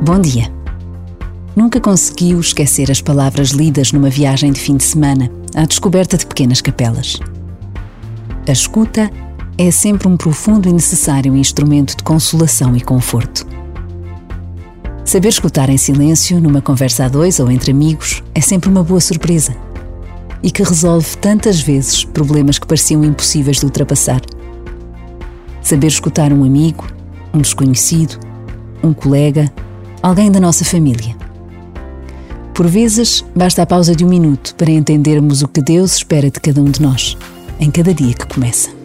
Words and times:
Bom 0.00 0.20
dia. 0.20 0.48
Nunca 1.56 1.80
conseguiu 1.80 2.38
esquecer 2.38 2.88
as 2.88 3.00
palavras 3.02 3.50
lidas 3.50 3.90
numa 3.90 4.08
viagem 4.08 4.52
de 4.52 4.60
fim 4.60 4.76
de 4.76 4.84
semana 4.84 5.28
à 5.56 5.64
descoberta 5.64 6.16
de 6.16 6.24
pequenas 6.24 6.60
capelas. 6.60 7.18
A 8.46 8.52
escuta 8.52 9.10
é 9.58 9.70
sempre 9.72 10.06
um 10.06 10.16
profundo 10.16 10.68
e 10.68 10.72
necessário 10.72 11.36
instrumento 11.36 11.96
de 11.96 12.04
consolação 12.04 12.76
e 12.76 12.80
conforto. 12.80 13.44
Saber 15.04 15.30
escutar 15.30 15.68
em 15.68 15.76
silêncio, 15.76 16.40
numa 16.40 16.62
conversa 16.62 17.06
a 17.06 17.08
dois 17.08 17.40
ou 17.40 17.50
entre 17.50 17.72
amigos, 17.72 18.22
é 18.36 18.40
sempre 18.40 18.70
uma 18.70 18.84
boa 18.84 19.00
surpresa 19.00 19.56
e 20.44 20.50
que 20.52 20.62
resolve 20.62 21.16
tantas 21.16 21.60
vezes 21.60 22.04
problemas 22.04 22.56
que 22.56 22.68
pareciam 22.68 23.02
impossíveis 23.02 23.56
de 23.56 23.64
ultrapassar. 23.64 24.20
Saber 25.60 25.88
escutar 25.88 26.32
um 26.32 26.44
amigo, 26.44 26.86
um 27.34 27.40
desconhecido, 27.40 28.16
um 28.80 28.94
colega, 28.94 29.52
alguém 30.02 30.30
da 30.30 30.40
nossa 30.40 30.64
família. 30.64 31.16
Por 32.54 32.66
vezes, 32.66 33.24
basta 33.36 33.62
a 33.62 33.66
pausa 33.66 33.94
de 33.94 34.04
um 34.04 34.08
minuto 34.08 34.54
para 34.56 34.70
entendermos 34.70 35.42
o 35.42 35.48
que 35.48 35.62
Deus 35.62 35.96
espera 35.96 36.30
de 36.30 36.40
cada 36.40 36.60
um 36.60 36.70
de 36.70 36.82
nós, 36.82 37.16
em 37.60 37.70
cada 37.70 37.94
dia 37.94 38.14
que 38.14 38.26
começa. 38.26 38.77